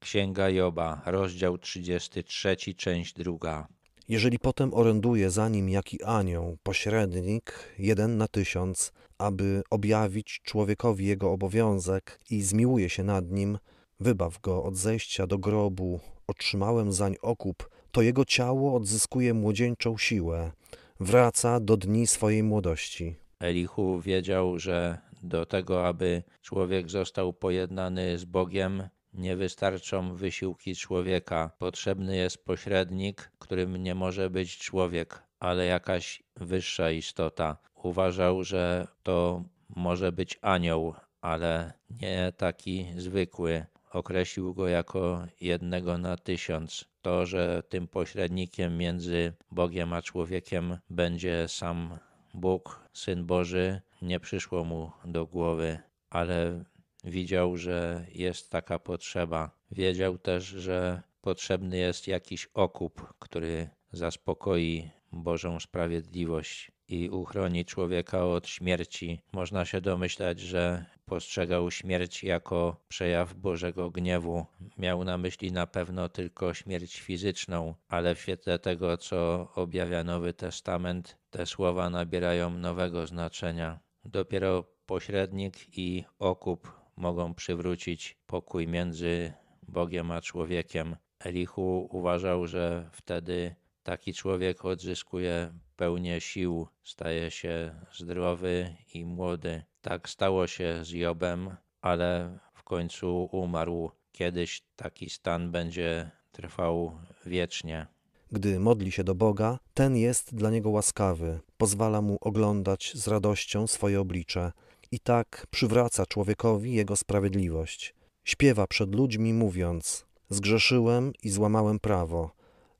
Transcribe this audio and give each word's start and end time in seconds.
Księga 0.00 0.48
Joba, 0.50 1.02
rozdział 1.06 1.58
33, 1.58 2.56
część 2.76 3.14
druga. 3.14 3.68
Jeżeli 4.08 4.38
potem 4.38 4.74
oręduje 4.74 5.30
za 5.30 5.48
nim 5.48 5.68
jaki 5.68 6.02
anioł, 6.02 6.56
pośrednik, 6.62 7.74
jeden 7.78 8.16
na 8.16 8.28
tysiąc, 8.28 8.92
aby 9.18 9.62
objawić 9.70 10.40
człowiekowi 10.42 11.06
jego 11.06 11.32
obowiązek 11.32 12.20
i 12.30 12.42
zmiłuje 12.42 12.88
się 12.90 13.04
nad 13.04 13.30
nim, 13.30 13.58
wybaw 14.00 14.40
go 14.40 14.64
od 14.64 14.76
zejścia 14.76 15.26
do 15.26 15.38
grobu, 15.38 16.00
otrzymałem 16.26 16.92
zań 16.92 17.16
okup, 17.22 17.70
to 17.92 18.02
jego 18.02 18.24
ciało 18.24 18.74
odzyskuje 18.74 19.34
młodzieńczą 19.34 19.98
siłę, 19.98 20.52
wraca 21.00 21.60
do 21.60 21.76
dni 21.76 22.06
swojej 22.06 22.42
młodości. 22.42 23.16
Elihu 23.40 24.00
wiedział, 24.00 24.58
że 24.58 24.98
do 25.22 25.46
tego, 25.46 25.86
aby 25.86 26.22
człowiek 26.42 26.90
został 26.90 27.32
pojednany 27.32 28.18
z 28.18 28.24
Bogiem, 28.24 28.88
nie 29.12 29.36
wystarczą 29.36 30.14
wysiłki 30.14 30.76
człowieka. 30.76 31.50
Potrzebny 31.58 32.16
jest 32.16 32.44
pośrednik, 32.44 33.30
którym 33.38 33.76
nie 33.76 33.94
może 33.94 34.30
być 34.30 34.58
człowiek, 34.58 35.22
ale 35.40 35.66
jakaś 35.66 36.22
wyższa 36.36 36.90
istota. 36.90 37.56
Uważał, 37.74 38.44
że 38.44 38.86
to 39.02 39.44
może 39.76 40.12
być 40.12 40.38
anioł, 40.42 40.94
ale 41.20 41.72
nie 41.90 42.32
taki 42.36 42.86
zwykły. 42.96 43.66
Określił 43.92 44.54
go 44.54 44.68
jako 44.68 45.26
jednego 45.40 45.98
na 45.98 46.16
tysiąc. 46.16 46.84
To, 47.02 47.26
że 47.26 47.62
tym 47.68 47.88
pośrednikiem 47.88 48.76
między 48.76 49.32
Bogiem 49.50 49.92
a 49.92 50.02
człowiekiem 50.02 50.78
będzie 50.90 51.48
sam 51.48 51.98
Bóg, 52.34 52.88
Syn 52.92 53.26
Boży, 53.26 53.80
nie 54.02 54.20
przyszło 54.20 54.64
mu 54.64 54.90
do 55.04 55.26
głowy, 55.26 55.78
ale 56.10 56.64
widział, 57.04 57.56
że 57.56 58.06
jest 58.14 58.50
taka 58.50 58.78
potrzeba. 58.78 59.50
Wiedział 59.70 60.18
też, 60.18 60.44
że 60.44 61.02
potrzebny 61.20 61.76
jest 61.76 62.08
jakiś 62.08 62.48
okup, 62.54 63.14
który 63.18 63.70
zaspokoi 63.92 64.90
Bożą 65.12 65.60
sprawiedliwość 65.60 66.72
i 66.88 67.10
uchroni 67.10 67.64
człowieka 67.64 68.26
od 68.26 68.48
śmierci. 68.48 69.20
Można 69.32 69.64
się 69.64 69.80
domyślać, 69.80 70.40
że 70.40 70.84
postrzegał 71.04 71.70
śmierć 71.70 72.24
jako 72.24 72.76
przejaw 72.88 73.34
Bożego 73.34 73.90
gniewu. 73.90 74.46
Miał 74.78 75.04
na 75.04 75.18
myśli 75.18 75.52
na 75.52 75.66
pewno 75.66 76.08
tylko 76.08 76.54
śmierć 76.54 77.00
fizyczną, 77.00 77.74
ale 77.88 78.14
w 78.14 78.20
świetle 78.20 78.58
tego, 78.58 78.96
co 78.96 79.48
objawia 79.54 80.04
Nowy 80.04 80.32
Testament, 80.32 81.18
te 81.30 81.46
słowa 81.46 81.90
nabierają 81.90 82.50
nowego 82.50 83.06
znaczenia. 83.06 83.78
Dopiero 84.04 84.64
pośrednik 84.86 85.78
i 85.78 86.04
okup 86.18 86.79
mogą 87.00 87.34
przywrócić 87.34 88.16
pokój 88.26 88.68
między 88.68 89.32
Bogiem 89.68 90.10
a 90.10 90.20
człowiekiem. 90.20 90.96
Elihu 91.18 91.88
uważał, 91.90 92.46
że 92.46 92.90
wtedy 92.92 93.54
taki 93.82 94.14
człowiek 94.14 94.64
odzyskuje 94.64 95.52
pełnię 95.76 96.20
sił, 96.20 96.66
staje 96.82 97.30
się 97.30 97.74
zdrowy 97.92 98.76
i 98.94 99.04
młody. 99.04 99.62
Tak 99.80 100.08
stało 100.08 100.46
się 100.46 100.84
z 100.84 100.90
Jobem, 100.90 101.56
ale 101.80 102.38
w 102.54 102.62
końcu 102.62 103.28
umarł. 103.32 103.90
Kiedyś 104.12 104.62
taki 104.76 105.10
stan 105.10 105.50
będzie 105.50 106.10
trwał 106.32 106.98
wiecznie. 107.26 107.86
Gdy 108.32 108.60
modli 108.60 108.92
się 108.92 109.04
do 109.04 109.14
Boga, 109.14 109.58
ten 109.74 109.96
jest 109.96 110.34
dla 110.34 110.50
niego 110.50 110.70
łaskawy, 110.70 111.40
pozwala 111.56 112.02
mu 112.02 112.18
oglądać 112.20 112.92
z 112.94 113.08
radością 113.08 113.66
swoje 113.66 114.00
oblicze 114.00 114.52
i 114.92 115.00
tak 115.00 115.46
przywraca 115.50 116.06
człowiekowi 116.06 116.72
jego 116.72 116.96
sprawiedliwość. 116.96 117.94
Śpiewa 118.24 118.66
przed 118.66 118.94
ludźmi, 118.94 119.34
mówiąc: 119.34 120.06
Zgrzeszyłem 120.28 121.12
i 121.22 121.30
złamałem 121.30 121.78
prawo, 121.78 122.30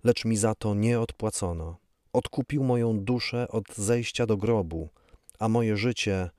lecz 0.04 0.24
mi 0.24 0.36
za 0.36 0.54
to 0.54 0.74
nie 0.74 1.00
odpłacono. 1.00 1.76
Odkupił 2.12 2.64
moją 2.64 3.00
duszę 3.00 3.48
od 3.48 3.74
zejścia 3.76 4.26
do 4.26 4.36
grobu, 4.36 4.88
a 5.38 5.48
moje 5.48 5.76
życie 5.76 6.30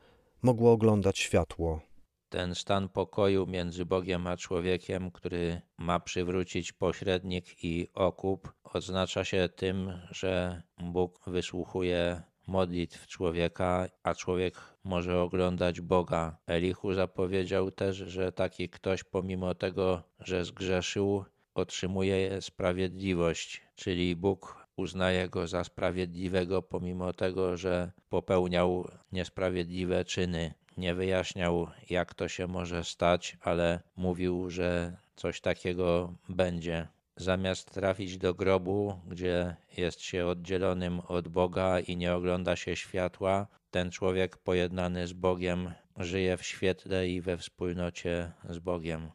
mogło 0.41 0.71
oglądać 0.71 1.19
światło. 1.19 1.81
Ten 2.29 2.55
stan 2.55 2.89
pokoju 2.89 3.47
między 3.47 3.85
Bogiem 3.85 4.27
a 4.27 4.37
człowiekiem, 4.37 5.11
który 5.11 5.61
ma 5.77 5.99
przywrócić 5.99 6.71
pośrednik 6.71 7.63
i 7.63 7.87
okup, 7.93 8.53
oznacza 8.63 9.25
się 9.25 9.49
tym, 9.55 10.01
że 10.11 10.61
Bóg 10.77 11.19
wysłuchuje 11.27 12.21
modlitw 12.51 13.07
człowieka, 13.07 13.87
a 14.03 14.15
człowiek 14.15 14.55
może 14.83 15.21
oglądać 15.21 15.81
Boga. 15.81 16.37
Elichu 16.47 16.93
zapowiedział 16.93 17.71
też, 17.71 17.95
że 17.97 18.31
taki 18.31 18.69
ktoś, 18.69 19.03
pomimo 19.03 19.55
tego, 19.55 20.03
że 20.19 20.45
zgrzeszył, 20.45 21.25
otrzymuje 21.55 22.41
sprawiedliwość, 22.41 23.61
czyli 23.75 24.15
Bóg 24.15 24.67
uznaje 24.75 25.29
go 25.29 25.47
za 25.47 25.63
sprawiedliwego, 25.63 26.61
pomimo 26.61 27.13
tego, 27.13 27.57
że 27.57 27.91
popełniał 28.09 28.87
niesprawiedliwe 29.11 30.05
czyny. 30.05 30.53
Nie 30.77 30.95
wyjaśniał, 30.95 31.67
jak 31.89 32.13
to 32.13 32.27
się 32.27 32.47
może 32.47 32.83
stać, 32.83 33.37
ale 33.41 33.81
mówił, 33.95 34.49
że 34.49 34.97
coś 35.15 35.41
takiego 35.41 36.13
będzie. 36.29 36.87
Zamiast 37.21 37.71
trafić 37.71 38.17
do 38.17 38.33
grobu, 38.33 38.99
gdzie 39.07 39.55
jest 39.77 40.01
się 40.01 40.27
oddzielonym 40.27 40.99
od 40.99 41.27
Boga 41.27 41.79
i 41.79 41.97
nie 41.97 42.13
ogląda 42.13 42.55
się 42.55 42.75
światła, 42.75 43.47
ten 43.71 43.91
człowiek 43.91 44.37
pojednany 44.37 45.07
z 45.07 45.13
Bogiem 45.13 45.71
żyje 45.97 46.37
w 46.37 46.45
świetle 46.45 47.09
i 47.09 47.21
we 47.21 47.37
wspólnocie 47.37 48.31
z 48.49 48.59
Bogiem. 48.59 49.11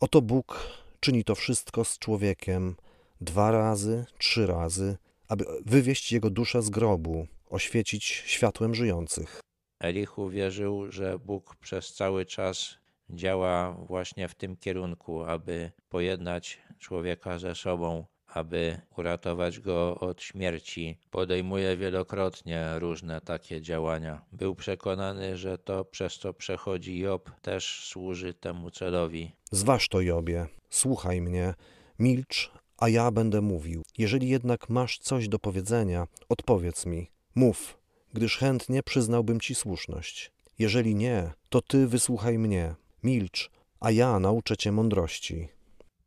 Oto 0.00 0.22
Bóg 0.22 0.68
czyni 1.00 1.24
to 1.24 1.34
wszystko 1.34 1.84
z 1.84 1.98
człowiekiem 1.98 2.76
dwa 3.20 3.50
razy, 3.50 4.06
trzy 4.18 4.46
razy, 4.46 4.96
aby 5.28 5.44
wywieźć 5.66 6.12
jego 6.12 6.30
duszę 6.30 6.62
z 6.62 6.70
grobu, 6.70 7.26
oświecić 7.50 8.04
światłem 8.04 8.74
żyjących. 8.74 9.40
Elichu 9.80 10.28
wierzył, 10.28 10.92
że 10.92 11.18
Bóg 11.18 11.56
przez 11.56 11.94
cały 11.94 12.26
czas 12.26 12.78
działa 13.10 13.72
właśnie 13.72 14.28
w 14.28 14.34
tym 14.34 14.56
kierunku, 14.56 15.24
aby 15.24 15.70
pojednać 15.88 16.58
człowieka 16.78 17.38
ze 17.38 17.54
sobą, 17.54 18.04
aby 18.26 18.80
uratować 18.96 19.60
go 19.60 20.00
od 20.00 20.22
śmierci. 20.22 20.98
Podejmuje 21.10 21.76
wielokrotnie 21.76 22.78
różne 22.78 23.20
takie 23.20 23.62
działania. 23.62 24.24
Był 24.32 24.54
przekonany, 24.54 25.36
że 25.36 25.58
to 25.58 25.84
przez 25.84 26.18
co 26.18 26.34
przechodzi 26.34 26.98
Job 26.98 27.30
też 27.42 27.84
służy 27.88 28.34
temu 28.34 28.70
celowi. 28.70 29.32
Zważ 29.50 29.88
to, 29.88 30.00
Jobie, 30.00 30.46
słuchaj 30.70 31.20
mnie, 31.20 31.54
milcz, 31.98 32.52
a 32.78 32.88
ja 32.88 33.10
będę 33.10 33.40
mówił. 33.40 33.82
Jeżeli 33.98 34.28
jednak 34.28 34.68
masz 34.68 34.98
coś 34.98 35.28
do 35.28 35.38
powiedzenia, 35.38 36.06
odpowiedz 36.28 36.86
mi. 36.86 37.10
Mów, 37.34 37.78
gdyż 38.12 38.38
chętnie 38.38 38.82
przyznałbym 38.82 39.40
ci 39.40 39.54
słuszność. 39.54 40.32
Jeżeli 40.58 40.94
nie, 40.94 41.32
to 41.48 41.62
ty 41.62 41.86
wysłuchaj 41.86 42.38
mnie. 42.38 42.74
Milcz, 43.02 43.50
a 43.80 43.90
ja 43.90 44.18
nauczę 44.18 44.56
cię 44.56 44.72
mądrości. 44.72 45.48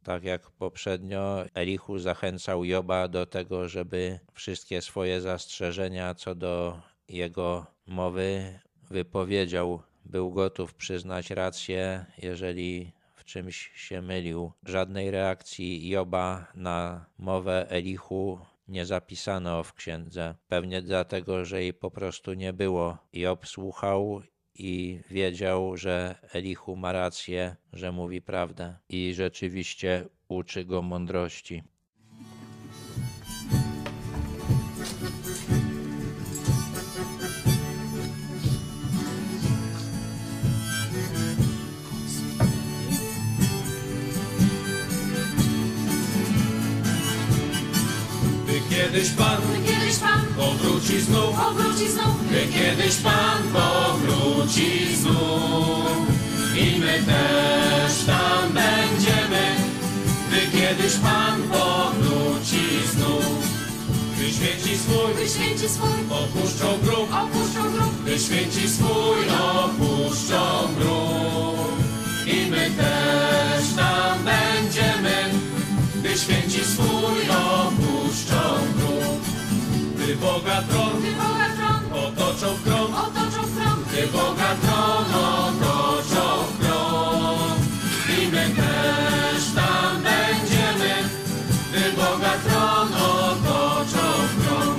Tak 0.03 0.23
jak 0.23 0.51
poprzednio, 0.51 1.43
Elichu 1.53 1.99
zachęcał 1.99 2.65
Joba 2.65 3.07
do 3.07 3.25
tego, 3.25 3.69
żeby 3.69 4.19
wszystkie 4.33 4.81
swoje 4.81 5.21
zastrzeżenia 5.21 6.15
co 6.15 6.35
do 6.35 6.81
jego 7.07 7.65
mowy 7.87 8.59
wypowiedział. 8.89 9.81
Był 10.05 10.31
gotów 10.31 10.73
przyznać 10.73 11.29
rację, 11.29 12.05
jeżeli 12.17 12.91
w 13.15 13.25
czymś 13.25 13.71
się 13.75 14.01
mylił. 14.01 14.51
Żadnej 14.63 15.11
reakcji 15.11 15.89
Joba 15.89 16.47
na 16.55 17.05
mowę 17.17 17.65
Elichu 17.69 18.39
nie 18.67 18.85
zapisano 18.85 19.63
w 19.63 19.73
księdze. 19.73 20.35
Pewnie 20.47 20.81
dlatego, 20.81 21.45
że 21.45 21.61
jej 21.61 21.73
po 21.73 21.91
prostu 21.91 22.33
nie 22.33 22.53
było. 22.53 22.97
Job 23.13 23.47
słuchał 23.47 24.21
i 24.61 24.99
wiedział, 25.09 25.77
że 25.77 26.15
Elichu 26.33 26.75
ma 26.75 26.91
rację, 26.91 27.55
że 27.73 27.91
mówi 27.91 28.21
prawdę 28.21 28.75
i 28.89 29.13
rzeczywiście 29.13 30.05
uczy 30.27 30.65
go 30.65 30.81
mądrości. 30.81 31.63
kiedyś 48.69 49.09
Pan, 49.09 49.60
Pan 50.01 50.25
powróci 50.37 51.01
znów, 51.01 51.35
powróci 51.35 51.89
znów, 51.89 52.27
gdy 52.29 52.47
kiedyś 52.47 52.95
Pan 52.95 53.43
powróci 53.53 54.95
znów. 54.95 56.07
I 56.55 56.79
my 56.79 57.03
też 57.05 58.05
tam 58.05 58.53
będziemy, 58.53 59.55
gdy 60.27 60.59
kiedyś 60.59 60.93
Pan 60.93 61.41
powróci 61.41 62.65
znów. 62.93 63.51
Gdy 64.15 64.31
święci 64.31 64.77
swój, 64.77 65.13
gdy 65.13 65.29
święci 65.29 65.69
swój. 65.69 65.99
Opuszczą 66.09 66.67
grób, 66.83 67.09
opuszczą 67.13 67.71
grób, 67.71 68.01
gdy 68.03 68.19
święci 68.19 68.69
swój. 68.69 69.17
Opuszczą 69.41 70.67
grób. 70.77 71.81
I 72.27 72.51
my 72.51 72.71
też 72.77 73.73
tam 73.75 74.17
będziemy, 74.25 75.15
święci 76.17 76.65
swój. 76.65 77.29
Opuszczą 77.29 78.41
grób. 78.75 78.80
Boga 80.21 80.61
tron. 80.69 80.99
Gdy 80.99 81.11
Boga 81.11 81.47
tron. 81.57 81.81
Otoczą 82.03 82.53
w 82.55 82.63
krąg, 82.63 82.89
otoczą 83.05 83.41
w 83.47 83.55
krąg, 83.57 83.87
gdy 83.87 84.07
Boga 84.07 84.55
tron 84.61 85.05
otoczą 85.15 86.25
w 86.49 86.59
krąg. 86.59 87.59
I 88.19 88.27
my 88.27 88.45
też 88.59 89.41
tam 89.55 90.03
będziemy, 90.03 90.91
gdy 91.71 91.91
Boga 91.91 92.33
tron 92.45 92.87
otoczą 92.93 94.05
w 94.29 94.33
krąg. 94.41 94.77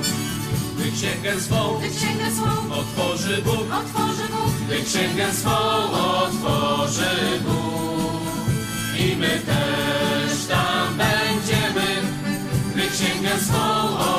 Gdy 0.76 0.92
księgę 0.92 1.40
swą 1.40 1.78
gdy 1.78 1.90
księgę 1.90 2.30
swą 2.36 2.74
otworzy 2.80 3.42
Bóg, 3.42 3.66
otworzy 3.80 4.26
Bóg, 4.32 4.52
gdy 4.66 4.82
księgę 4.82 5.32
swą 5.32 5.58
otworzy 6.22 7.40
Bóg. 7.44 8.22
I 8.98 9.16
my 9.16 9.40
też 9.50 10.46
tam 10.48 10.88
będziemy, 10.96 11.86
gdy 12.74 12.82
księgę 12.90 13.40
swą 13.40 14.11